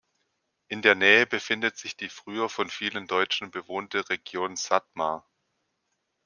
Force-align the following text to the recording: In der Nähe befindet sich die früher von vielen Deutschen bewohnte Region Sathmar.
In 0.67 0.81
der 0.81 0.95
Nähe 0.95 1.27
befindet 1.27 1.77
sich 1.77 1.95
die 1.95 2.09
früher 2.09 2.49
von 2.49 2.71
vielen 2.71 3.05
Deutschen 3.05 3.51
bewohnte 3.51 4.09
Region 4.09 4.55
Sathmar. 4.55 5.29